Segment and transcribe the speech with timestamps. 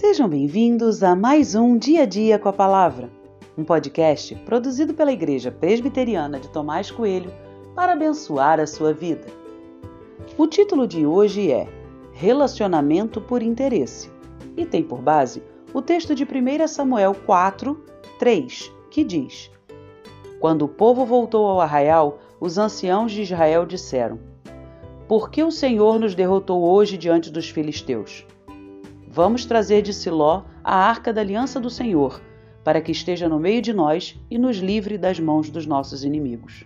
[0.00, 3.10] Sejam bem-vindos a mais um Dia a Dia com a Palavra,
[3.56, 7.30] um podcast produzido pela Igreja Presbiteriana de Tomás Coelho
[7.74, 9.26] para abençoar a sua vida.
[10.38, 11.68] O título de hoje é
[12.14, 14.10] Relacionamento por Interesse
[14.56, 15.42] e tem por base
[15.74, 17.78] o texto de 1 Samuel 4,
[18.18, 19.50] 3, que diz:
[20.40, 24.18] Quando o povo voltou ao arraial, os anciãos de Israel disseram:
[25.06, 28.24] Por que o Senhor nos derrotou hoje diante dos filisteus?
[29.12, 32.22] Vamos trazer de Siló a arca da aliança do Senhor,
[32.62, 36.64] para que esteja no meio de nós e nos livre das mãos dos nossos inimigos.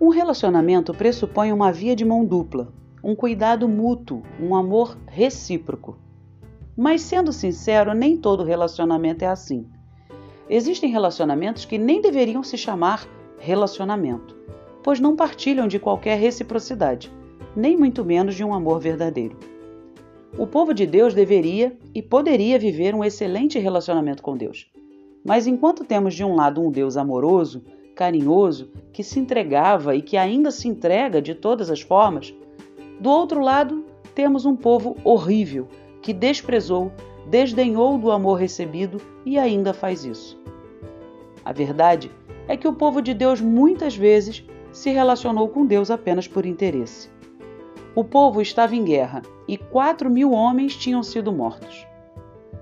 [0.00, 2.72] Um relacionamento pressupõe uma via de mão dupla,
[3.04, 5.98] um cuidado mútuo, um amor recíproco.
[6.74, 9.68] Mas sendo sincero, nem todo relacionamento é assim.
[10.48, 13.06] Existem relacionamentos que nem deveriam se chamar
[13.38, 14.34] relacionamento
[14.86, 17.12] pois não partilham de qualquer reciprocidade,
[17.56, 19.36] nem muito menos de um amor verdadeiro.
[20.38, 24.70] O povo de Deus deveria e poderia viver um excelente relacionamento com Deus.
[25.24, 27.64] Mas enquanto temos de um lado um Deus amoroso,
[27.96, 32.32] carinhoso, que se entregava e que ainda se entrega de todas as formas,
[33.00, 33.84] do outro lado
[34.14, 35.66] temos um povo horrível
[36.00, 36.92] que desprezou,
[37.28, 40.40] desdenhou do amor recebido e ainda faz isso.
[41.44, 42.08] A verdade
[42.46, 44.44] é que o povo de Deus muitas vezes
[44.76, 47.08] se relacionou com Deus apenas por interesse.
[47.94, 51.86] O povo estava em guerra e quatro mil homens tinham sido mortos.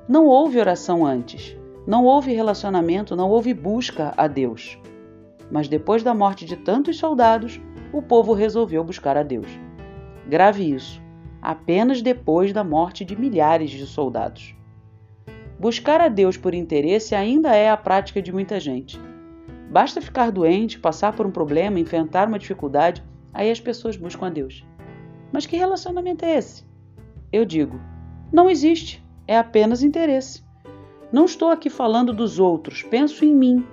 [0.09, 4.79] Não houve oração antes, não houve relacionamento, não houve busca a Deus.
[5.51, 7.61] Mas depois da morte de tantos soldados,
[7.93, 9.49] o povo resolveu buscar a Deus.
[10.29, 11.03] Grave isso,
[11.43, 14.55] apenas depois da morte de milhares de soldados.
[15.59, 19.01] Buscar a Deus por interesse ainda é a prática de muita gente.
[19.75, 24.31] Basta ficar doente, passar por um problema, enfrentar uma dificuldade, aí as pessoas buscam a
[24.31, 24.65] Deus.
[25.33, 26.65] Mas que relacionamento é esse?
[27.33, 27.81] Eu digo:
[28.33, 30.45] não existe, é apenas interesse.
[31.13, 33.67] Não estou aqui falando dos outros, penso em mim.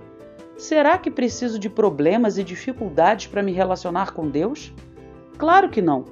[0.58, 4.74] Será que preciso de problemas e dificuldades para me relacionar com Deus?
[5.38, 6.06] Claro que não.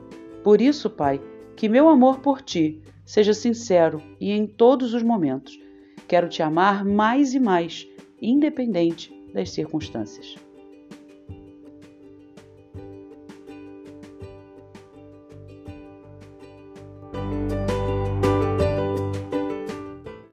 [0.44, 1.20] Por isso, Pai,
[1.56, 5.60] que meu amor por ti seja sincero e em todos os momentos.
[6.08, 7.88] Quero te amar mais e mais,
[8.22, 10.36] independente das circunstâncias.